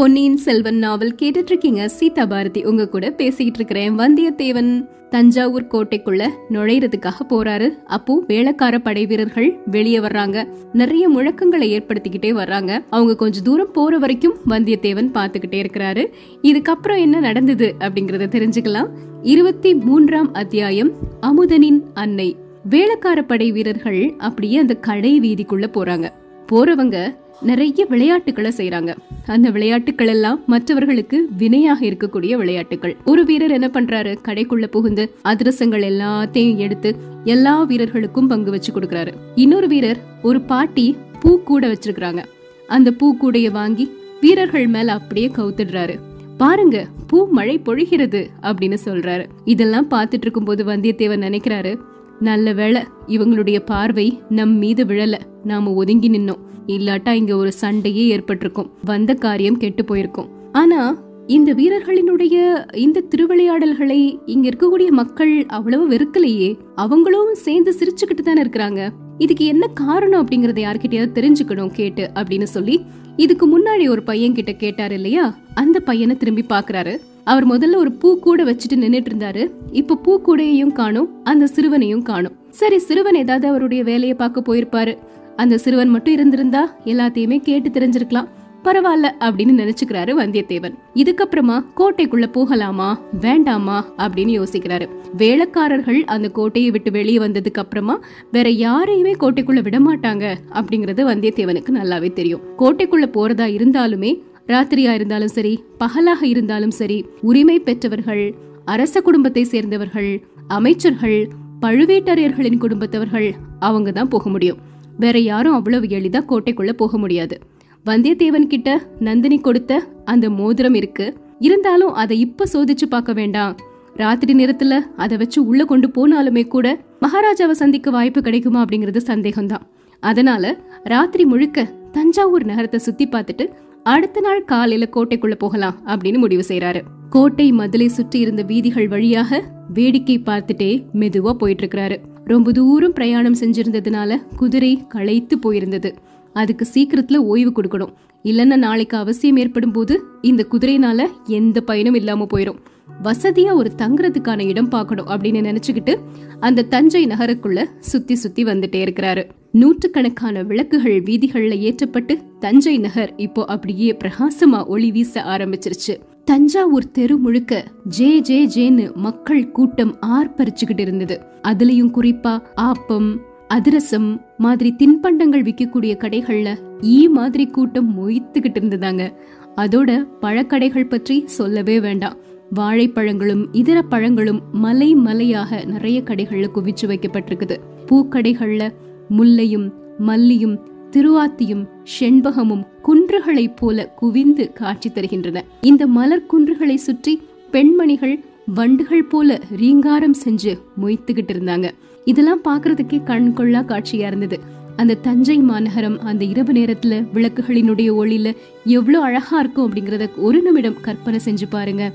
பொன்னியின் 0.00 0.36
செல்வன் 0.36 0.76
நாவல் 0.76 1.14
கேட்டுட்டு 1.22 1.46
இருக்கீங்க 1.46 1.88
சீதா 1.88 2.26
பாரதி 2.26 2.64
உங்க 2.64 2.88
கூட 2.88 3.10
பேசிக்கிட்டு 3.10 3.76
இருக்கிறேன் 3.76 3.98
வந்தியத்தேவன் 3.98 4.88
தஞ்சாவூர் 5.10 5.66
கோட்டைக்குள்ள 5.66 6.28
நுழையறதுக்காக 6.50 7.10
போறாரு. 7.28 7.68
அப்போ 7.84 8.24
வேளக்கார 8.28 8.78
படை 8.78 9.06
வீரர்கள் 9.06 9.58
வெளியே 9.66 9.98
வர்றாங்க. 9.98 10.48
நிறைய 10.72 11.10
முழக்கங்களை 11.10 11.80
ஏற்படுத்திக்கிட்டே 11.80 12.32
வர்றாங்க. 12.32 12.84
அவங்க 12.90 13.16
கொஞ்ச 13.16 13.40
தூரம் 13.40 13.70
போற 13.70 13.98
வரைக்கும் 13.98 14.34
வந்தியத்தேவன் 14.48 15.10
பாத்துக்கிட்டே 15.14 15.64
இருக்கிறாரு. 15.64 16.06
இதுக்கப்புறம் 16.42 16.98
என்ன 16.98 17.20
நடந்தது 17.20 17.74
அப்படிங்கறத 17.78 18.28
தெரிஞ்சுக்கலாம். 18.28 18.88
இருபத்தி 19.22 19.74
மூன்றாம் 19.74 20.32
அத்தியாயம் 20.32 20.90
அமுதனின் 21.20 21.80
அன்னை. 21.94 22.36
வேளக்கார 22.70 23.22
படை 23.22 23.52
வீரர்கள் 23.52 24.14
அப்படியே 24.18 24.58
அந்த 24.58 24.74
கடை 24.74 25.20
வீதிக்குள்ள 25.20 25.66
போறாங்க. 25.74 26.08
போறவங்க 26.52 27.14
நிறைய 27.42 27.86
விளையாட்டுகளை 27.88 28.52
செய்யறாங்க 28.56 28.96
அந்த 29.26 29.50
விளையாட்டுகள் 29.50 30.06
எல்லாம் 30.06 30.40
மற்றவர்களுக்கு 30.46 31.28
வினையாக 31.38 31.86
இருக்கக்கூடிய 31.86 32.32
விளையாட்டுகள் 32.32 32.96
ஒரு 33.04 33.24
வீரர் 33.24 33.50
என்ன 33.50 33.70
பண்றாரு? 33.72 34.12
கடைக்குள்ள 34.28 34.66
புகுந்து 34.66 35.14
அதிரசங்கள் 35.24 35.84
எல்லாத்தையும் 35.90 36.56
எடுத்து 36.56 36.96
எல்லா 37.24 37.62
வீரர்களுக்கும் 37.62 38.26
பங்கு 38.26 38.50
வச்சு 38.50 38.72
கொடுக்கறாரு. 38.72 39.12
இன்னொரு 39.34 39.68
வீரர் 39.68 40.00
ஒரு 40.22 40.40
பாட்டி 40.40 40.96
பூ 41.20 41.42
கூட 41.42 41.68
வச்சிருக்காங்க 41.68 42.24
அந்த 42.66 42.90
பூ 42.90 43.16
கூடைய 43.22 43.50
வாங்கி 43.50 43.90
வீரர்கள் 44.20 44.66
மேல 44.66 44.92
அப்படியே 44.92 45.28
கவுத்துடுறாரு. 45.28 45.96
பாருங்க 46.36 46.86
பூ 47.06 47.28
மழை 47.30 47.60
பொழிகிறது 47.64 48.26
அப்படின்னு 48.42 48.76
சொல்றாரு. 48.84 49.24
இதெல்லாம் 49.44 49.90
பார்த்துட்டு 49.90 50.24
இருக்கும்போது 50.26 50.64
வந்தியத்தேவன் 50.64 51.24
நினைக்கிறாரு 51.26 51.78
நல்ல 52.20 52.52
வேளை 52.52 52.82
இவங்களுடைய 53.06 53.58
பார்வை 53.58 54.20
நம் 54.28 54.56
மீது 54.56 54.84
விழல. 54.84 55.14
நாம 55.44 55.70
ஒதுங்கி 55.72 56.10
நின்னோம். 56.10 56.48
இல்லாட்டா 56.66 57.12
இங்க 57.12 57.36
ஒரு 57.36 57.52
சண்டையே 57.52 58.06
ஏற்பட்டிருக்கும். 58.06 58.70
வந்த 58.84 59.14
காரியம் 59.14 59.56
கெட்டு 59.56 59.84
போயிருக்கும். 59.84 60.28
ஆனா 60.52 61.02
இந்த 61.26 61.54
வீரர்களினுடைய 61.54 62.64
இந்த 62.76 63.02
திருவிளையாடல்களை 63.10 64.18
இங்க 64.26 64.48
இருக்கக்கூடிய 64.48 64.88
மக்கள் 64.88 65.46
அவ்வளவு 65.46 65.88
வெறுக்கலையே. 65.88 66.58
அவங்களும் 66.74 67.34
சேர்ந்து 67.34 67.74
சிரிச்சுக்கிட்டு 67.78 68.22
தானே 68.22 68.42
இருக்கிறாங்க. 68.42 68.88
இதுக்கு 69.18 69.44
என்ன 69.44 69.66
காரணம் 69.66 70.28
அப்படிங்கறத 70.28 70.60
யார்கிட்டயாவது 70.66 71.14
தெரிஞ்சுக்கணும் 71.14 71.72
கேட்டு 71.72 72.10
அப்படின்னு 72.14 72.42
சொல்லி 72.42 72.80
இதுக்கு 73.16 73.46
முன்னாடி 73.52 73.88
ஒரு 73.88 74.02
பையன் 74.02 74.34
கிட்ட 74.34 74.52
கேட்டாரு 74.52 74.94
இல்லையா? 74.94 75.38
அந்த 75.54 75.80
பையனை 75.80 76.16
திரும்பி 76.16 76.44
பாக்குறாரு 76.48 77.00
அவர் 77.24 77.46
முதல்ல 77.46 77.76
ஒரு 77.76 77.92
பூ 77.92 78.18
கூட 78.18 78.44
வச்சுட்டு 78.44 78.74
நின்னுட்டு 78.74 79.10
இருந்தாரு 79.10 79.50
இப்ப 79.72 79.96
பூ 79.96 80.20
கூடையையும் 80.20 80.72
காணும் 80.72 81.24
அந்த 81.24 81.46
சிறுவனையும் 81.46 82.02
காணும். 82.02 82.32
சரி 82.50 82.78
சிறுவன் 82.78 83.14
ஏதாவது 83.14 83.48
அவருடைய 83.48 83.84
வேலையை 83.84 84.14
பார்க்க 84.14 84.42
போயிருப்பாரு. 84.46 84.98
அந்த 85.36 85.58
சிறுவன் 85.58 85.88
மட்டும் 85.88 86.12
இருந்திருந்தா 86.12 86.76
எல்லாத்தையுமே 86.84 87.38
கேட்டு 87.38 87.70
தெரிஞ்சிருக்கலாம். 87.70 88.28
பரவாயில்ல 88.64 89.08
அப்படின்னு 89.20 89.52
நினைச்சுக்கிறாரு 89.60 90.12
வந்தியத்தேவன். 90.20 90.74
இதுக்கப்புறமா 90.94 91.64
கோட்டைக்குள்ள 91.76 92.26
போகலாமா 92.32 93.00
வேண்டாமா 93.20 93.94
அப்படின்னு 93.98 94.42
யோசிக்கிறாரு. 94.42 94.88
வேளக்காரர்கள் 95.16 96.00
அந்த 96.04 96.28
கோட்டையை 96.28 96.70
விட்டு 96.70 96.90
வெளியே 96.90 97.18
வந்ததுக்கு 97.18 97.62
அப்புறமா 97.62 98.00
வேற 98.30 98.50
யாரையுமே 98.50 99.12
கோட்டைக்குள்ள 99.12 99.62
விட 99.62 99.80
மாட்டாங்க 99.80 100.34
அப்படிங்கறது 100.52 101.04
வந்தியத்தேவனுக்கு 101.12 101.70
நல்லாவே 101.70 102.12
தெரியும். 102.12 102.40
கோட்டைக்குள்ள 102.58 103.06
போறதா 103.16 103.46
இருந்தாலுமே 103.56 104.22
ராத்திரியா 104.46 104.92
இருந்தாலும் 104.92 105.28
சரி 105.28 105.64
பகலாக 105.78 106.26
இருந்தாலும் 106.26 106.70
சரி 106.70 107.04
உரிமை 107.20 107.58
பெற்றவர்கள் 107.60 108.34
அரச 108.64 109.00
குடும்பத்தை 109.00 109.44
சேர்ந்தவர்கள் 109.44 110.24
அமைச்சர்கள் 110.48 111.28
பழுவேட்டரையர்களின் 111.60 112.58
குடும்பத்தவர்கள் 112.58 113.30
அவங்க 113.60 113.92
தான் 113.92 114.08
போக 114.08 114.30
முடியும். 114.30 114.68
வேற 114.98 115.18
யாரும் 115.18 115.52
அவ்வளவு 115.52 115.86
எளிதா 115.86 116.20
கோட்டைக்குள்ள 116.28 116.72
போக 116.72 116.98
முடியாது. 116.98 117.40
வந்தியத்தேவன் 117.86 118.46
கிட்ட 118.46 118.82
நந்தினி 118.98 119.38
கொடுத்த 119.38 119.82
அந்த 120.04 120.30
மோதிரம் 120.30 120.74
இருக்கு. 120.74 121.16
இருந்தாலும் 121.38 121.92
அதை 121.92 122.20
இப்ப 122.20 122.46
சோதிச்சு 122.52 122.86
பார்க்க 122.88 123.12
வேண்டாம். 123.12 123.56
ராத்திரி 123.94 124.44
நேரத்துல 124.44 124.80
அதை 124.96 125.16
வச்சு 125.16 125.46
உள்ள 125.46 125.64
கொண்டு 125.64 125.88
போனாலுமே 125.88 126.48
கூட 126.48 126.80
மகாராஜாவை 127.00 127.50
சந்திக்க 127.50 127.90
வாய்ப்பு 127.90 128.20
கிடைக்குமா 128.22 128.64
அப்படிங்கறது 128.64 129.00
சந்தேகம்தான். 129.06 129.64
அதனால 130.00 130.58
ராத்திரி 130.84 131.24
முழுக்க 131.24 131.64
தஞ்சாவூர் 131.92 132.44
நகரத்தை 132.44 132.80
சுத்தி 132.80 133.06
பார்த்துட்டு 133.06 133.50
அடுத்த 133.82 134.20
நாள் 134.20 134.44
காலையில 134.44 134.88
கோட்டைக்குள்ள 134.94 135.34
போகலாம் 135.34 135.76
அப்படின்னு 135.86 136.18
முடிவு 136.18 136.44
செய்யறாரு 136.48 136.80
கோட்டை 137.10 137.52
மதிலை 137.52 137.86
சுற்றி 137.86 138.18
இருந்த 138.18 138.42
வீதிகள் 138.42 138.88
வழியாக 138.88 139.42
வேடிக்கை 139.74 140.22
பார்த்துட்டே 140.26 140.84
மெதுவா 140.94 141.32
போயிட்டு 141.32 141.62
இருக்கிறாரு. 141.64 141.96
ரொம்ப 142.24 142.52
தூரம் 142.52 142.92
பிரயாணம் 142.92 143.34
செஞ்சிருந்ததுனால 143.34 144.16
குதிரை 144.36 144.84
களைத்து 144.88 145.36
போயிருந்தது. 145.36 145.94
அதுக்கு 146.32 146.66
சீக்கிரத்துல 146.74 147.16
ஓய்வு 147.16 147.52
கொடுக்கணும். 147.62 147.92
இல்லைன்னா 148.24 148.56
நாளைக்கு 148.56 148.96
அவசியம் 148.96 149.36
ஏற்படும் 149.36 149.72
போது 149.72 150.02
இந்த 150.20 150.46
குதிரையினால 150.50 151.06
எந்த 151.24 151.60
பயனும் 151.60 151.94
இல்லாம 151.94 152.26
போயிடும் 152.34 152.58
வசதியா 153.02 153.54
ஒரு 153.54 153.70
தங்குறதுக்கான 153.78 154.46
இடம் 154.46 154.68
பார்க்கணும் 154.68 155.06
அப்படின்னு 155.06 155.40
நினைச்சுக்கிட்டு 155.40 155.98
அந்த 156.40 156.62
தஞ்சை 156.62 157.06
நகருக்குள்ள 157.06 157.64
சுத்தி 157.78 158.14
சுத்தி 158.14 158.44
வந்துட்டே 158.44 158.84
இருக்கிறாரு. 158.84 159.30
நூற்றுக்கணக்கான 159.52 160.42
விளக்குகள் 160.42 161.02
வீதிகளில் 161.02 161.60
ஏற்றப்பட்டு 161.60 162.18
தஞ்சை 162.38 162.78
நகர் 162.78 163.14
இப்போ 163.16 163.44
அப்படியே 163.44 163.96
பிரகாசமா 164.04 164.66
ஒளி 164.66 164.90
வீச 164.90 165.22
ஆரம்பிச்சிருச்சு. 165.22 166.00
தஞ்சாவூர் 166.24 166.90
தெரு 166.90 167.16
முழுக்க 167.16 167.64
ஜே 167.84 168.20
ஜே 168.20 168.46
ஜேன்னு 168.46 168.94
மக்கள் 168.94 169.50
கூட்டம் 169.50 169.96
ஆர்ப்பரிச்சுக்கிட்டு 170.06 170.80
இருந்தது. 170.80 171.20
அதுலயும் 171.42 171.92
குறிப்பா 171.96 172.42
ஆப்பம் 172.56 173.16
அதிரசம் 173.48 174.20
மாதிரி 174.38 174.74
தின்பண்டங்கள் 174.78 175.46
விற்கக்கூடிய 175.48 175.94
கடைகள்ல 175.98 176.58
ஈ 176.82 177.08
மாதிரி 177.08 177.46
கூட்டம் 177.46 177.88
மொய்த்துக்கிட்டு 177.98 178.60
இருந்ததாங்க. 178.60 179.12
அதோட 179.56 180.06
பழக்கடைகள் 180.20 180.88
பற்றி 180.88 181.22
சொல்லவே 181.26 181.80
வேண்டாம். 181.80 182.16
வாழைப்பழங்களும் 182.54 183.46
இதர 183.52 183.82
பழங்களும் 183.82 184.42
மலை 184.52 184.94
மலையாக 184.94 185.64
நிறைய 185.64 186.02
கடைகள்ல 186.04 186.46
குவிச்சு 186.54 186.86
வைக்கப்பட்டிருக்குது. 186.86 187.56
பூக்கடைகள்ல 187.86 188.70
முல்லையும் 189.10 189.68
மல்லியும் 189.98 190.58
திருவாத்தியும் 190.92 191.64
செண்பகமும் 191.84 192.64
குன்றுகளைப் 192.82 193.56
போல 193.56 193.86
குவிந்து 193.86 194.52
காட்சி 194.52 194.88
தருகின்றன. 194.88 195.40
இந்த 195.60 195.86
மலர் 195.86 196.26
குன்றுகளை 196.32 196.74
சுற்றி 196.74 197.22
பெண்மணிகள் 197.50 198.24
வண்டுகள் 198.54 199.04
போல 199.04 199.40
ரீங்காரம் 199.56 200.14
செஞ்சு 200.24 200.58
மொய்த்துக்கிட்டு 200.82 201.32
இருந்தாங்க. 201.34 201.70
இதெல்லாம் 202.04 202.42
பாக்குறதுக்கே 202.44 203.04
கண் 203.04 203.32
கொள்ளா 203.36 203.62
காட்சியா 203.62 204.06
இருந்தது. 204.10 204.40
அந்த 204.76 204.94
தஞ்சை 204.94 205.38
மாநகரம் 205.38 206.00
அந்த 206.00 206.24
இரவு 206.24 206.52
நேரத்துல 206.52 207.06
விளக்குகளினுடைய 207.14 207.90
ஒளியில 208.00 208.36
எவ்வளவு 208.64 209.04
அழகா 209.04 209.38
இருக்கும் 209.38 209.66
அப்படிங்கறத 209.66 210.08
ஒரு 210.16 210.42
நிமிடம் 210.42 210.80
கற்பனை 210.80 211.20
செஞ்சு 211.24 211.48
பாருங்க. 211.50 211.92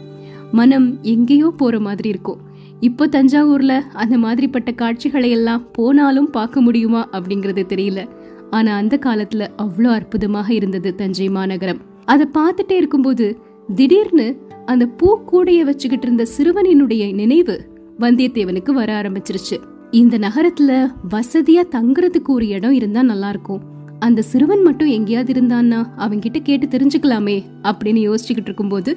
மனம் 0.52 0.98
எங்கேயோ 1.02 1.54
போற 1.58 1.80
மாதிரி 1.80 2.10
இருக்கும். 2.10 2.38
இப்போ 2.80 3.08
தஞ்சாவூர்ல 3.08 3.80
அந்த 3.94 4.18
மாதிரிப்பட்ட 4.18 4.76
காட்சிகளை 4.76 5.30
எல்லாம் 5.30 5.64
போனாலும் 5.72 6.30
பார்க்க 6.30 6.62
முடியுமா 6.62 7.10
அப்படிங்கறது 7.12 7.64
தெரியல. 7.74 8.02
ஆனா 8.56 8.72
அந்த 8.76 8.96
காலத்துல 9.06 9.44
அவ்வளோ 9.58 9.90
அற்புதமாக 9.98 10.50
இருந்தது 10.54 10.90
தஞ்சை 10.96 11.28
மாநகரம். 11.30 11.80
அதை 12.06 12.26
பார்த்துட்டே 12.34 12.76
இருக்கும்போது 12.82 13.26
திடீர்னு 13.76 14.28
அந்த 14.66 14.84
பூ 15.00 15.08
கூடைய 15.32 15.62
வச்சுக்கிட்டு 15.62 16.06
இருந்த 16.06 16.26
சிறுவனினுடைய 16.38 17.04
நினைவு 17.14 17.56
வந்தியத்தேவனுக்கு 18.00 18.72
வர 18.72 18.90
ஆரம்பிச்சிருச்சு. 19.02 19.58
இந்த 19.92 20.16
நகரத்துல 20.18 20.72
வசதியா 21.14 21.64
தங்குறதுக்கு 21.72 22.32
ஒரு 22.38 22.48
இடம் 22.48 22.76
இருந்தா 22.80 23.02
நல்லா 23.04 23.30
இருக்கும் 23.30 23.62
அந்த 24.00 24.22
சிறுவன் 24.22 24.64
மட்டும் 24.64 24.88
எங்கேயாவது 24.88 25.32
இருந்தான்னா 25.34 25.80
அவன்கிட்ட 25.98 26.40
கேட்டு 26.44 26.66
தெரிஞ்சுக்கலாமே 26.68 27.38
அப்படின்னு 27.64 28.02
யோசிச்சுக்கிட்டு 28.08 28.50
இருக்கும்போது 28.50 28.92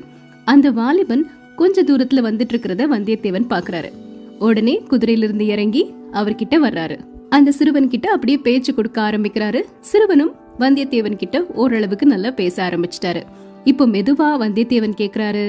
அந்த 0.45 0.67
வாலிபன் 0.71 1.25
கொஞ்ச 1.57 1.83
தூரத்துல 1.83 2.23
வந்துட்டு 2.29 2.55
இருக்கிறத 2.55 2.83
வந்தியத்தேவன் 2.93 3.51
பாக்குறாரு. 3.53 3.91
உடனே 4.39 4.75
குதிரையிலிருந்து 4.91 5.47
இறங்கி 5.55 5.83
அவர்கிட்ட 6.13 6.57
வர்றாரு. 6.65 6.97
அந்த 7.37 7.51
சிறுவன் 7.53 7.89
கிட்ட 7.89 8.07
அப்படியே 8.11 8.39
பேச்சு 8.39 8.75
கொடுக்க 8.75 8.99
ஆரம்பிக்கிறாரு. 9.03 9.61
சிறுவனும் 9.91 10.33
வந்தியத்தேவன் 10.59 11.17
கிட்ட 11.17 11.39
ஓரளவுக்கு 11.63 12.07
நல்லா 12.07 12.31
பேச 12.31 12.57
ஆரம்பிச்சிட்டாரு. 12.69 13.23
இப்போ 13.65 13.87
மெதுவா 13.87 14.29
வந்தியத்தேவன் 14.45 14.99
கேக்குறாரு 15.01 15.47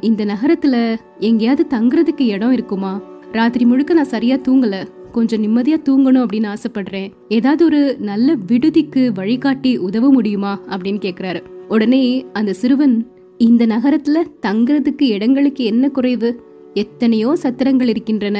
இந்த 0.00 0.24
நகரத்துல 0.24 0.76
எங்கேயாவது 1.18 1.64
தங்குறதுக்கு 1.74 2.24
இடம் 2.34 2.52
இருக்குமா? 2.52 2.92
ராத்திரி 3.32 3.64
முழுக்க 3.64 3.94
நான் 3.94 4.12
சரியா 4.14 4.36
தூங்கல. 4.36 4.76
கொஞ்சம் 5.12 5.42
நிம்மதியா 5.42 5.76
தூங்கணும் 5.88 6.22
அப்படின்னு 6.22 6.48
ஆசைப்படுறேன். 6.54 7.10
ஏதாவது 7.28 7.62
ஒரு 7.64 7.80
நல்ல 8.10 8.36
விடுதிக்கு 8.50 9.02
வழிகாட்டி 9.14 9.72
உதவ 9.88 10.10
முடியுமா? 10.10 10.52
அப்படின்னு 10.68 11.00
கேக்குறாரு. 11.06 11.40
உடனே 11.68 12.02
அந்த 12.32 12.52
சிறுவன் 12.52 12.96
இந்த 13.38 13.62
நகரத்துல 13.66 14.18
தங்குறதுக்கு 14.46 15.06
இடங்களுக்கு 15.16 15.64
என்ன 15.64 15.88
குறைவு? 15.88 16.30
எத்தனையோ 16.74 17.30
சத்திரங்கள் 17.42 17.88
இருக்கின்றன. 17.88 18.38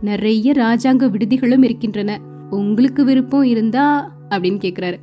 நிறைய 0.00 0.52
ராஜாங்க 0.52 1.10
விடுதிகளும் 1.10 1.64
இருக்கின்றன. 1.64 2.20
உங்களுக்கு 2.50 3.04
விருப்பம் 3.04 3.42
இருந்தா 3.42 4.12
அப்படின்னு 4.30 4.58
கேக்குறாரு. 4.58 4.96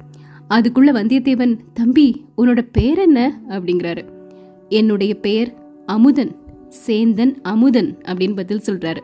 அதுக்குள்ள 0.50 0.92
வந்தியத்தேவன் 0.94 1.60
தம்பி 1.74 2.26
உன்னோட 2.38 2.68
பேர் 2.72 2.98
என்ன? 2.98 3.42
அப்படிங்கிறாரு. 3.50 4.02
என்னுடைய 4.70 5.16
பெயர் 5.16 5.54
அமுதன் 5.86 6.36
சேந்தன் 6.88 7.42
அமுதன் 7.42 7.98
அப்படின்னு 8.08 8.36
பதில் 8.36 8.62
சொல்றாரு. 8.66 8.98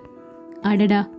அடடா 0.62 1.10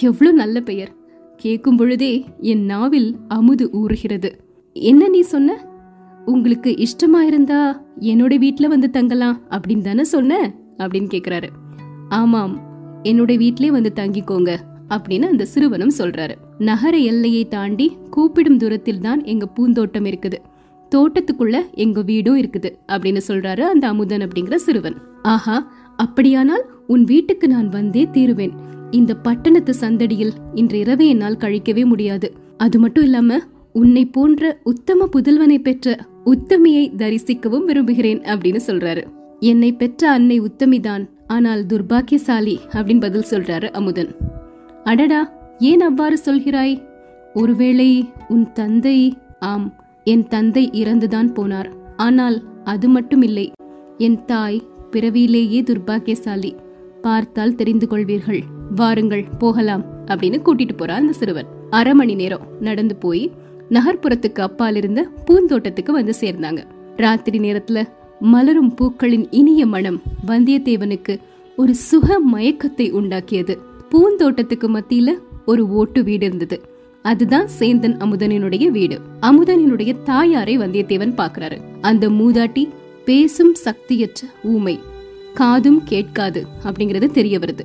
எவ்வளவு 0.00 0.36
நல்ல 0.36 0.60
பெயர். 0.60 0.92
கேட்கும் 1.36 1.76
பொழுதே 1.76 2.24
என் 2.40 2.64
நாவில் 2.64 3.16
அமுது 3.28 3.70
ஊறுகிறது. 3.72 4.32
என்ன 4.72 5.08
நீ 5.08 5.20
சொன்ன? 5.20 5.66
உங்களுக்கு 6.24 6.76
இஷ்டமா 6.78 7.18
இருந்தா 7.26 7.82
என்னோட 8.00 8.38
வீட்ல 8.38 8.68
வந்து 8.68 8.90
தங்கலாம் 8.90 9.40
அப்படின்னு 9.50 9.80
தானே 9.80 10.04
சொன்ன? 10.04 10.54
அப்படின்னு 10.78 11.08
கேக்குறாரு. 11.14 11.48
ஆமாம் 12.08 12.73
என்னுடைய 13.10 13.36
வீட்டிலே 13.42 13.70
வந்து 13.70 13.92
தங்கிக்கோங்க 13.96 14.50
அப்படின்னு 14.88 15.26
அந்த 15.32 15.44
சிறுவனும் 15.54 15.96
சொல்றாரு. 15.98 16.34
நகர 16.58 16.96
எல்லையை 17.10 17.44
தாண்டி 17.48 17.86
கூப்பிடும் 18.10 18.58
தூரத்தில் 18.58 19.00
தான் 19.00 19.22
எங்க 19.24 19.46
பூந்தோட்டம் 19.46 20.04
இருக்குது. 20.04 20.38
தோட்டத்துக்குள்ள 20.92 21.56
எங்க 21.74 22.02
வீடும் 22.02 22.38
இருக்குது 22.40 22.70
அப்படின்னு 22.92 23.20
சொல்றாரு 23.28 23.60
அந்த 23.60 23.84
அமுதன் 23.88 24.20
அப்படிங்கிற 24.20 24.54
சிறுவன். 24.54 24.96
ஆஹா 25.22 25.56
அப்படியானால் 25.96 26.64
உன் 26.86 27.04
வீட்டுக்கு 27.04 27.48
நான் 27.48 27.68
வந்தே 27.68 28.04
தீருவேன். 28.12 28.54
இந்த 28.90 29.12
பட்டணத்து 29.14 29.72
சந்தடியில் 29.80 30.34
இன்று 30.54 30.78
இரவே 30.78 31.08
என்னால் 31.08 31.40
கழிக்கவே 31.44 31.84
முடியாது. 31.84 32.28
அது 32.56 32.78
மட்டும் 32.78 33.04
இல்லாம 33.04 33.38
உன்னை 33.72 34.04
போன்ற 34.06 34.60
உத்தம 34.64 35.08
புதல்வனை 35.16 35.58
பெற்ற 35.58 35.96
உத்தமியை 36.24 36.84
தரிசிக்கவும் 36.96 37.64
விரும்புகிறேன் 37.64 38.20
அப்படின்னு 38.20 38.60
சொல்றாரு. 38.66 39.02
என்னை 39.40 39.72
பெற்ற 39.72 40.10
அன்னை 40.10 40.36
உத்தமிதான். 40.40 41.04
ஆனால் 41.34 41.62
துர்பாக்கியசாலி 41.66 42.56
அப்படின்னு 42.72 43.00
பதில் 43.00 43.30
சொல்றாரு 43.30 43.68
அமுதன். 43.70 44.10
அடடா 44.84 45.20
ஏன் 45.70 45.80
அவ்வாறு 45.80 46.16
சொல்கிறாய்? 46.24 46.74
ஒருவேளை 47.34 47.88
உன் 48.28 48.46
தந்தை 48.52 48.98
ஆம் 49.52 49.68
என் 50.04 50.26
தந்தை 50.28 50.64
இறந்துதான் 50.82 51.30
போனார். 51.38 51.70
ஆனால் 51.96 52.36
அது 52.64 52.86
மட்டும் 52.88 53.22
இல்லை 53.22 53.46
என் 53.98 54.20
தாய் 54.24 54.60
பிறவியிலேயே 54.90 55.60
துர்பாக்கியசாலி. 55.62 56.52
பார்த்தால் 57.02 57.58
தெரிந்து 57.60 57.86
கொள்வீர்கள். 57.90 58.42
வாருங்கள் 58.74 59.24
போகலாம் 59.38 59.84
அப்படின்னு 60.06 60.38
கூட்டிட்டு 60.46 60.74
போறான் 60.76 61.00
அந்த 61.00 61.12
சிறுவன். 61.12 61.50
அரை 61.70 61.92
மணி 61.94 62.14
நேரம் 62.14 62.46
நடந்து 62.60 62.94
போய் 62.96 63.24
நகர்ப்புறத்துக்கு 63.70 64.40
அப்பால் 64.40 64.76
இருந்த 64.76 65.00
பூந்தோட்டத்துக்கு 65.26 65.92
வந்து 65.92 66.14
சேர்ந்தாங்க. 66.20 66.60
ராத்திரி 66.96 67.38
நேரத்துல 67.38 67.78
மலரும் 68.20 68.74
பூக்களின் 68.74 69.26
இனிய 69.30 69.66
மனம் 69.66 70.02
வந்தியத்தேவனுக்கு 70.26 71.18
ஒரு 71.56 71.74
சுக 71.74 72.20
மயக்கத்தை 72.32 72.92
உண்டாக்கியது. 72.92 73.58
பூந்தோட்டத்துக்கு 73.90 74.68
மத்தியில 74.68 75.12
ஒரு 75.46 75.68
ஓட்டு 75.68 76.04
வீடு 76.04 76.26
இருந்தது. 76.26 76.60
அதுதான் 77.02 77.46
சேந்தன் 77.58 77.96
அமுதனினுடைய 77.96 78.70
வீடு. 78.70 79.00
அமுதனினுடைய 79.20 79.96
தாயாரை 80.04 80.58
வந்தியத்தேவன் 80.58 81.12
பாக்குறாரு 81.16 81.58
அந்த 81.80 82.08
மூதாட்டி 82.08 82.68
பேசும் 83.04 83.54
சக்தியற்ற 83.64 84.24
ஊமை. 84.42 84.80
காதும் 85.34 85.82
கேட்காது 85.84 86.46
அப்படிங்கறது 86.64 87.10
தெரிய 87.10 87.38
வருது. 87.38 87.64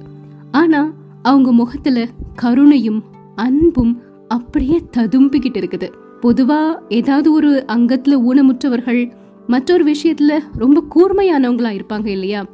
ஆனா 0.52 0.92
அவங்க 1.22 1.52
முகத்துல 1.52 2.08
கருணையும் 2.42 3.02
அன்பும் 3.36 4.02
அப்படியே 4.28 4.84
ததும்பிக்கிட்டு 4.98 5.62
இருக்குது. 5.62 5.90
பொதுவா 6.22 6.76
ஏதாவது 6.90 7.32
ஒரு 7.32 7.66
அங்கத்துல 7.68 8.22
ஊனமுற்றவர்கள் 8.30 9.12
மற்றொரு 9.50 9.84
விஷயத்துல 9.92 10.40
ரொம்ப 10.58 10.84
கூர்மையானவங்களா 10.96 11.80
இருப்பாங்க 11.80 12.08
இல்லையா? 12.08 12.46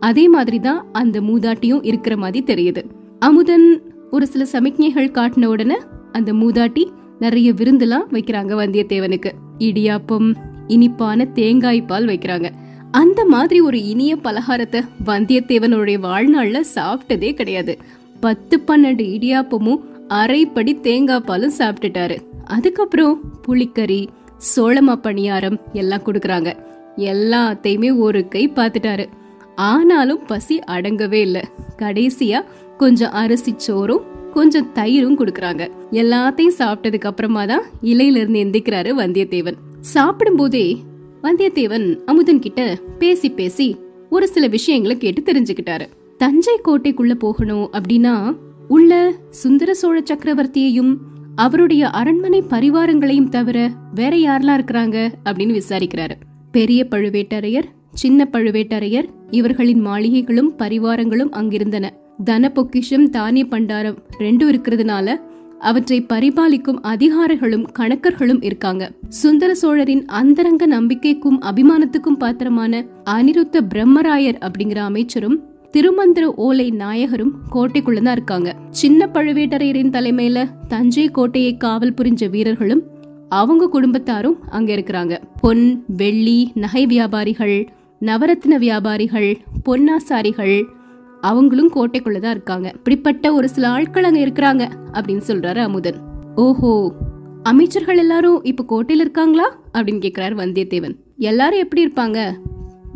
அதே 0.00 0.28
மாதிரி 0.28 0.58
தான் 0.60 0.86
அந்த 0.92 1.20
மூதாட்டியும் 1.20 1.78
இருக்கிற 1.82 2.16
மாதிரி 2.16 2.40
தெரியுது. 2.44 2.82
அமுதன் 3.18 3.66
ஒரு 4.10 4.26
சில 4.26 4.46
சமிக்ஞைகள் 4.52 5.12
காட்டின 5.12 5.44
உடனே 5.44 5.76
அந்த 6.12 6.32
மூதாட்டி 6.32 6.84
நிறைய 7.18 7.52
விருந்துலாம் 7.52 8.06
வைக்கிறாங்க 8.10 8.52
வந்தியத்தேவனுக்கு. 8.62 9.30
இடியாப்பம் 9.58 10.34
இனிப்பான 10.66 11.24
தேங்காய் 11.24 11.82
பால் 11.82 12.06
வைக்கிறாங்க. 12.06 12.48
அந்த 12.90 13.24
மாதிரி 13.24 13.60
ஒரு 13.60 13.84
இனிய 13.84 14.16
பலகாரத்தை 14.16 14.80
வந்தியத்தேவனுடைய 15.06 15.98
வாழ்நாள்ல 16.02 16.60
சாப்பிட்டதே 16.74 17.34
கிடையாது. 17.34 17.78
பத்து 18.20 18.62
பன்னெண்டு 18.66 19.06
இடியாப்பமும் 19.16 19.80
அரைப்படி 20.08 20.80
தேங்காய் 20.80 21.26
பாலும் 21.26 21.58
சாப்பிட்டுட்டாரு. 21.58 22.16
அதுக்கப்புறம் 22.44 23.20
புளிக்கறி 23.48 24.06
சோளமா 24.40 24.94
பணியாரம் 25.02 25.58
எல்லாம் 25.72 26.02
கொடுக்குறாங்க. 26.02 26.52
எல்லாத்தையுமே 26.96 27.98
ஒரு 27.98 28.28
கை 28.28 28.48
பார்த்துட்டாரு. 28.48 29.06
ஆனாலும் 29.54 30.26
பசி 30.26 30.58
அடங்கவே 30.66 31.20
இல்லை. 31.26 31.42
கடைசியா 31.78 32.44
கொஞ்சம் 32.76 33.12
அரிசி 33.12 33.54
சோறும் 33.56 34.04
கொஞ்சம் 34.32 34.70
தயிரும் 34.74 35.18
கொடுக்குறாங்க. 35.18 35.70
எல்லாத்தையும் 35.90 36.56
சாப்பிட்டதுக்கு 36.58 37.10
அப்புறமா 37.12 37.44
தான் 37.44 37.62
இலையில 37.82 38.16
இருந்து 38.16 38.44
எந்திக்கிறாரு 38.44 38.90
வந்தியத்தேவன். 38.98 39.58
சாப்பிடும் 39.80 40.36
போதே 40.36 40.76
வந்தியத்தேவன் 41.22 42.04
அமுதன் 42.04 42.38
கிட்ட 42.38 42.78
பேசி 42.98 43.30
பேசி 43.30 43.76
ஒரு 44.10 44.28
சில 44.28 44.46
விஷயங்களை 44.46 44.96
கேட்டு 44.98 45.32
தெரிஞ்சுக்கிட்டாரு. 45.32 45.86
தஞ்சை 46.18 46.60
கோட்டைக்குள்ள 46.64 47.14
போகணும் 47.14 47.70
அப்படின்னா 47.72 48.36
உள்ள 48.68 49.12
சுந்தர 49.30 49.74
சோழ 49.74 50.00
சக்கரவர்த்தியையும் 50.00 50.96
அவருடைய 51.34 51.88
அரண்மனை 51.88 52.42
பரிவாரங்களையும் 52.42 53.28
தவிர 53.28 53.70
வேற 53.94 54.16
யாரெல்லாம் 54.16 54.60
இருக்கிறாங்க 54.60 55.12
அப்படின்னு 55.24 55.60
விசாரிக்கிறாரு. 55.60 56.10
பெரிய 56.52 56.86
பழுவேட்டரையர் 56.90 57.64
சின்ன 57.92 58.28
பழுவேட்டரையர் 58.32 59.08
இவர்களின் 59.30 59.86
மாளிகைகளும் 59.86 60.48
பரிவாரங்களும் 60.58 61.32
அங்கிருந்தன. 61.32 61.88
தன 62.24 62.48
பொக்கிஷம் 62.48 63.10
தானிய 63.10 63.46
பண்டாரம் 63.50 63.96
ரெண்டும் 64.18 64.48
இருக்கிறதுனால 64.48 65.16
அவற்றை 65.58 66.06
பரிபாலிக்கும் 66.08 66.80
அதிகாரிகளும் 66.82 67.70
கணக்கர்களும் 67.78 68.44
இருக்காங்க. 68.44 68.92
சுந்தர 69.08 69.54
சோழரின் 69.54 70.06
அந்தரங்க 70.06 70.66
நம்பிக்கைக்கும் 70.66 71.38
அபிமானத்துக்கும் 71.40 72.16
பாத்திரமான 72.18 72.84
அனிருத்த 73.04 73.60
பிரம்மராயர் 73.74 74.40
அப்படிங்கிற 74.40 74.76
அமைச்சரும் 74.76 75.49
திருமந்திர 75.76 76.24
ஓலை 76.24 76.70
நாயகரும் 76.70 77.32
கோட்டைக்குள்ளதான் 77.52 78.10
இருக்காங்க. 78.10 78.56
சின்ன 78.70 79.08
பழுவேட்டரையரின் 79.12 79.90
தலைமையில 79.90 80.48
தஞ்சை 80.68 81.08
கோட்டையை 81.08 81.56
காவல் 81.56 81.94
புரிஞ்ச 81.94 82.30
வீரர்களும் 82.30 82.82
அவங்க 83.28 83.68
குடும்பத்தாரும் 83.72 84.38
அங்க 84.50 84.74
இருக்கிறாங்க. 84.74 85.18
பொன் 85.40 85.84
வெள்ளி 85.86 86.52
நகை 86.54 86.86
வியாபாரிகள் 86.86 87.68
நவரத்ன 88.00 88.58
வியாபாரிகள் 88.58 89.38
பொன்னாசாரிகள் 89.68 90.64
அவங்களும் 91.20 91.70
கோட்டைக்குள்ளதான் 91.74 92.30
இருக்காங்க. 92.30 92.70
இப்படிப்பட்ட 92.74 93.32
ஒரு 93.32 93.48
சில 93.48 93.68
ஆட்கள் 93.68 94.04
அங்க 94.04 94.20
இருக்கிறாங்க 94.20 94.68
அப்படின்னு 94.92 95.22
சொல்றாரு 95.26 95.58
அமுதன். 95.58 95.96
ஓஹோ 96.34 96.92
அமைச்சர்கள் 97.42 97.98
எல்லாரும் 97.98 98.44
இப்ப 98.44 98.64
கோட்டையில 98.68 99.00
இருக்காங்களா 99.00 99.58
அப்படின்னு 99.74 100.02
கேக்குறாரு 100.06 100.34
வந்தியத்தேவன். 100.34 100.94
எல்லாரும் 101.16 101.58
எப்படி 101.58 101.86
இருப்பாங்க? 101.86 102.32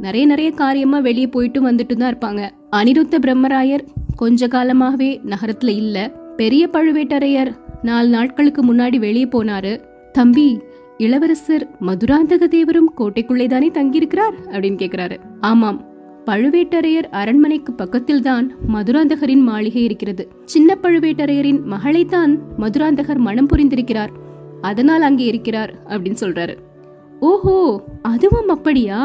நிறைய 0.05 0.25
நிறைய 0.27 0.51
காரியமா 0.51 0.99
வெளியே 0.99 1.27
போயிட்டு 1.27 1.59
வந்துட்டு 1.69 1.95
தான் 1.95 2.13
இருப்பாங்க. 2.15 2.43
அனிருத்த 2.77 3.15
பிரம்மராயர் 3.27 3.85
கொஞ்ச 4.17 4.47
காலமாகவே 4.47 5.11
நகரத்துல 5.25 5.73
இல்ல. 5.83 5.99
பெரிய 6.37 6.63
பழுவேட்டரையர் 6.73 7.51
நாலு 7.83 8.09
நாட்களுக்கு 8.09 8.61
முன்னாடி 8.65 8.99
வெளியே 8.99 9.29
போனாரு. 9.33 9.73
தம்பி 10.13 10.49
இளவரசர் 10.99 11.65
மதுராந்தக 11.81 12.49
தேவரும் 12.57 12.91
கோட்டைக்குள்ளே 12.99 13.47
தானே 13.49 13.69
தங்கியிருக்கிறார்? 13.75 14.37
அப்படின்னு 14.51 14.79
கேக்குறாரு. 14.83 15.17
ஆமாம் 15.41 15.81
பழுவேட்டரையர் 16.27 17.09
அரண்மனைக்கு 17.11 17.73
பக்கத்தில் 17.73 18.23
தான் 18.23 18.47
மதுராந்தகரின் 18.75 19.45
மாளிகை 19.49 19.83
இருக்கிறது. 19.85 20.25
சின்ன 20.45 20.77
பழுவேட்டரையரின் 20.83 21.61
மகளைத்தான் 21.65 22.35
மதுராந்தகர் 22.59 23.23
மனம் 23.29 23.51
புரிந்திருக்கிறார். 23.53 24.13
அதனால் 24.61 25.03
அங்கே 25.03 25.25
இருக்கிறார் 25.25 25.73
அப்படின்னு 25.89 26.21
சொல்றாரு. 26.21 26.55
ஓஹோ 27.21 27.59
அதுவும் 28.03 28.49
அப்படியா? 28.49 29.01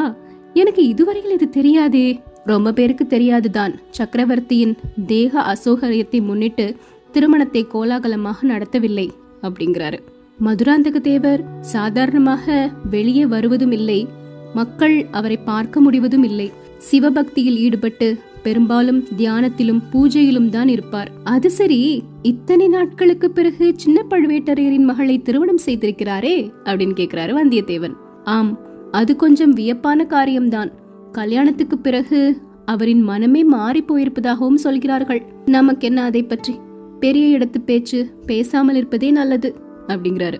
எனக்கு 0.54 0.88
இதுவரையில் 0.88 1.32
இது 1.32 1.50
தெரியாதே. 1.50 2.20
ரொம்ப 2.46 2.72
பேருக்கு 2.72 3.08
தெரியாதுதான். 3.08 3.74
சக்கரவர்த்தியின் 3.90 4.78
தேக 5.08 5.42
அசௌகரியத்தை 5.42 6.22
முன்னிட்டு 6.22 6.76
திருமணத்தை 7.12 7.68
கோலாகலமாக 7.74 8.48
நடத்தவில்லை 8.48 9.10
அப்படிங்கிறாரு. 9.42 10.00
மதுராந்தக 10.46 11.00
தேவர் 11.00 11.44
சாதாரணமாக 11.60 12.72
வெளியே 12.90 13.26
வருவதும் 13.26 13.72
இல்லை 13.72 14.08
மக்கள் 14.54 15.06
அவரை 15.12 15.38
பார்க்க 15.38 15.80
முடிவதும் 15.80 16.24
இல்லை 16.24 16.52
சிவபக்தியில் 16.78 17.58
ஈடுபட்டு 17.58 18.20
பெரும்பாலும் 18.44 19.08
தியானத்திலும் 19.18 19.82
பூஜையிலும் 19.94 20.50
தான் 20.50 20.68
இருப்பார். 20.68 21.12
அது 21.24 21.50
சரி 21.50 22.04
இத்தனை 22.22 22.68
நாட்களுக்கு 22.68 23.32
பிறகு 23.32 23.74
சின்ன 23.76 24.06
பழுவேட்டரையரின் 24.10 24.88
மகளை 24.92 25.22
திருமணம் 25.22 25.66
செய்திருக்கிறாரே 25.66 26.52
அப்படின்னு 26.64 26.96
கேக்குறாரு 27.02 27.34
வந்தியத்தேவன். 27.42 27.94
ஆம் 28.24 28.60
அது 28.92 29.16
கொஞ்சம் 29.16 29.56
வியப்பான 29.56 30.06
காரியம்தான். 30.06 30.72
கல்யாணத்துக்கு 31.12 31.78
பிறகு 31.78 32.42
அவரின் 32.66 33.02
மனமே 33.02 33.44
மாறி 33.44 33.84
போயிருப்பதாகவும் 33.88 34.56
சொல்கிறார்கள். 34.56 35.24
நமக்கென்ன 35.46 36.04
அதை 36.04 36.24
பற்றி? 36.24 36.60
பெரிய 37.00 37.38
இடத்து 37.38 37.58
பேச்சு 37.66 38.12
பேசாமல் 38.26 38.76
இருப்பதே 38.76 39.12
நல்லது 39.12 39.56
அப்படிங்கிறாரு. 39.88 40.40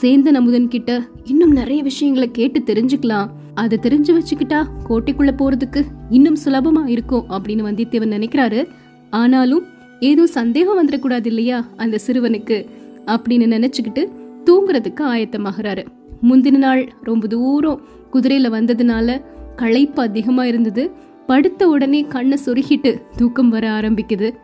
சேந்தன் 0.00 0.34
அமுதன் 0.34 0.68
கிட்ட 0.68 1.02
இன்னும் 1.24 1.52
நிறைய 1.52 1.82
விஷயங்களை 1.82 2.30
கேட்டு 2.30 2.60
தெரிஞ்சுக்கலாம். 2.60 3.28
அதை 3.54 3.78
தெரிஞ்சு 3.82 4.18
வச்சுக்கிட்டா 4.18 4.66
கோட்டைக்குள்ள 4.88 5.30
போறதுக்கு 5.36 5.84
இன்னும் 6.10 6.36
சுலபமா 6.44 6.86
இருக்கும் 6.86 7.24
அப்படின்னு 7.30 7.66
வந்தியத்தேவன் 7.68 8.14
நினைக்கிறாரு. 8.18 8.68
ஆனாலும் 9.10 9.64
ஏதோ 10.00 10.26
சந்தேகம் 10.26 10.88
வந்துடக்கூடாது 10.88 11.26
இல்லையா 11.26 11.66
அந்த 11.76 11.98
சிறுவனுக்கு? 12.06 12.66
அப்படின்னு 13.06 13.54
நினைச்சுக்கிட்டு 13.54 14.08
தூங்குறதுக்கு 14.44 15.00
ஆயத்தமாகறாரு. 15.00 15.84
முந்தின 16.22 16.56
நாள் 16.56 16.92
ரொம்ப 17.02 17.26
தூரம் 17.26 17.80
குதிரையில 18.12 18.50
வந்ததுனால 18.56 19.22
களைப்பு 19.56 20.02
அதிகமா 20.02 20.44
இருந்தது. 20.44 20.90
படுத்த 21.26 21.68
உடனே 21.68 22.02
கண்ணை 22.02 22.38
சொருகிட்டு 22.46 23.02
தூக்கம் 23.16 23.48
வர 23.48 23.70
ஆரம்பிக்குது. 23.70 24.34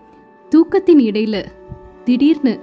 தூக்கத்தின் 0.51 1.01
இடையில 1.01 1.45
திடீர்னு 2.05 2.61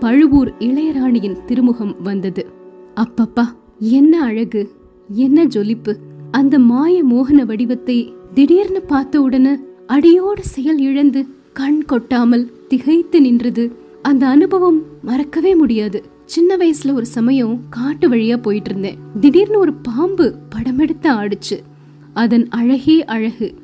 பழுவூர் 0.00 0.52
இளையராணியின் 0.58 1.44
திருமுகம் 1.44 1.96
வந்தது. 2.02 2.52
அப்பப்பா 2.96 3.44
என்ன 3.78 4.22
அழகு 4.22 4.70
என்ன 5.08 5.44
ஜொலிப்பு. 5.44 5.94
அந்த 6.30 6.58
மாய 6.58 7.04
மோகன 7.04 7.46
வடிவத்தை 7.46 8.12
திடீர்னு 8.34 8.82
பார்த்த 8.82 9.20
உடனே 9.20 9.56
அடியோடு 9.86 10.44
செயல் 10.44 10.78
இழந்து 10.78 11.26
கண் 11.52 11.82
கொட்டாமல் 11.84 12.50
திகைத்து 12.68 13.20
நின்றது. 13.20 13.72
அந்த 14.02 14.26
அனுபவம் 14.26 14.82
மறக்கவே 15.02 15.54
முடியாது. 15.54 16.02
சின்ன 16.24 16.56
வயசுல 16.56 16.94
ஒரு 16.94 17.06
சமயம் 17.06 17.60
காட்டு 17.70 18.08
வழியா 18.08 18.36
போயிட்டு 18.36 18.70
இருந்தேன். 18.70 18.98
திடீர்னு 19.20 19.58
ஒரு 19.58 19.74
பாம்பு 19.74 20.34
படமெடுத்து 20.54 21.02
ஆடுச்சு. 21.02 21.58
அதன் 22.12 22.48
அழகே 22.48 23.04
அழகு. 23.04 23.54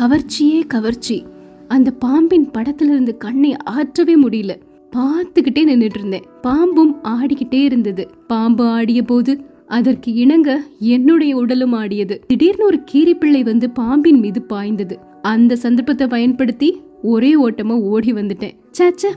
கவர்ச்சியே 0.00 0.66
கவர்ச்சி. 0.66 1.24
அந்த 1.68 1.90
பாம்பின் 1.90 2.50
படத்துல 2.50 2.82
இருந்து 2.82 3.16
கண்ணை 3.16 3.56
ஆற்றவே 3.56 4.22
முடியல. 4.22 4.60
பார்த்துக்கிட்டே 4.96 5.64
நின்னுட்டு 5.64 5.98
இருந்தேன். 5.98 6.24
பாம்பும் 6.42 6.94
ஆடிக்கிட்டே 7.04 7.64
இருந்தது. 7.64 8.10
பாம்பு 8.26 8.66
ஆடிய 8.66 9.02
போது 9.02 9.40
அதற்கு 9.66 10.12
இணங்க 10.12 10.62
என்னுடைய 10.78 11.36
உடலும் 11.36 11.72
ஆடியது. 11.72 12.24
திடீர்னு 12.26 12.64
ஒரு 12.64 12.80
கீரிப்பிள்ளை 12.92 13.42
வந்து 13.42 13.70
பாம்பின் 13.70 14.18
மீது 14.18 14.42
பாய்ந்தது. 14.42 14.98
அந்த 15.22 15.56
சந்தர்ப்பத்தை 15.56 16.06
பயன்படுத்தி 16.06 16.80
ஒரே 17.02 17.48
ஓட்டமா 17.48 17.80
ஓடி 17.80 18.12
வந்துட்டேன். 18.12 18.52
சாச்சா 18.78 19.10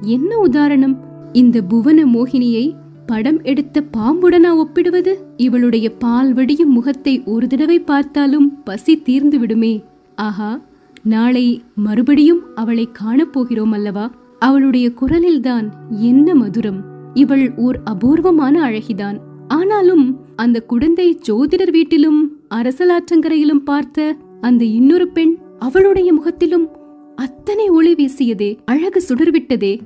என்ன 0.00 0.38
உதாரணம்? 0.38 1.05
இந்த 1.32 1.62
புவன 1.62 2.04
மோகினியை 2.04 2.72
படம் 3.06 3.42
எடுத்த 3.42 3.84
பாம்புடனா 3.96 4.56
ஒப்பிடுவது? 4.56 5.18
இவளுடைய 5.36 5.90
பால் 5.90 6.32
வடியும் 6.32 6.72
முகத்தை 6.72 7.22
ஒரு 7.24 7.46
தடவை 7.46 7.78
பார்த்தாலும் 7.78 8.62
பசி 8.62 9.02
தீர்ந்து 9.02 9.38
விடுமே. 9.38 9.84
ஆஹா 10.14 10.60
நாளை 11.02 11.62
மறுபடியும் 11.74 12.40
அவளை 12.54 12.88
காணப்போகிறோம் 13.04 13.72
அல்லவா? 13.72 14.10
அவளுடைய 14.38 14.90
குரலில்தான் 15.00 15.68
என்ன 15.90 16.34
மதுரம். 16.34 16.80
இவள் 17.14 17.54
ஓர் 17.56 17.80
அபூர்வமான 17.84 18.70
அழகிதான். 18.70 19.18
ஆனாலும் 19.48 20.16
அந்த 20.36 20.60
குழந்தை 20.60 21.18
ஜோதிடர் 21.28 21.70
வீட்டிலும் 21.70 22.40
அரசலாற்றங்கரையிலும் 22.50 23.64
பார்த்த 23.64 24.16
அந்த 24.40 24.64
இன்னொரு 24.64 25.08
பெண் 25.08 25.36
அவளுடைய 25.58 26.12
முகத்திலும் 26.12 26.68
அத்தனை 27.16 27.68
ஒளி 27.68 27.94
வீசியதே 27.94 28.58
அழகு 28.64 29.02
சுடர்விட்டதே. 29.08 29.78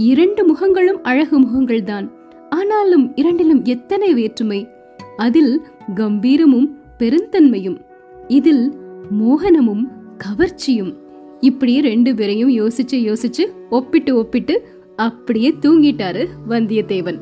இரண்டு 0.00 0.54
முகங்களும் 0.54 1.02
அழகு 1.02 1.40
முகங்கள்தான். 1.40 2.10
ஆனாலும் 2.50 3.16
இரண்டிலும் 3.16 3.64
எத்தனை 3.64 4.14
வேற்றுமை? 4.14 4.68
அதில் 5.16 5.60
கம்பீரமும் 5.94 6.68
பெருந்தன்மையும். 6.98 7.80
இதில் 8.28 8.72
மோகனமும் 9.20 9.84
கவர்ச்சியும். 10.18 10.94
இப்படியே 11.40 11.80
ரெண்டு 11.80 12.14
பேரையும் 12.14 12.50
யோசிச்சு 12.50 12.92
யோசிச்சு 12.92 13.52
ஒப்பிட்டு 13.70 14.16
ஒப்பிட்டு 14.16 14.62
அப்படியே 14.96 15.54
தூங்கிட்டாரு 15.60 16.26
வந்தியத்தேவன். 16.48 17.20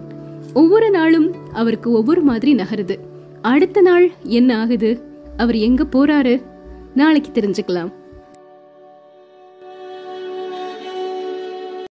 ஒவ்வொரு 0.54 0.90
நாளும் 0.90 1.34
அவருக்கு 1.52 1.90
ஒவ்வொரு 1.90 2.22
மாதிரி 2.22 2.54
நகருது. 2.54 2.96
அடுத்த 3.42 3.80
நாள் 3.80 4.10
என்ன 4.22 4.60
ஆகுது? 4.60 5.00
அவர் 5.36 5.56
எங்க 5.56 5.84
போறாரு? 5.84 6.42
நாளைக்கு 6.94 7.40
தெரிஞ்சுக்கலாம். 7.40 7.92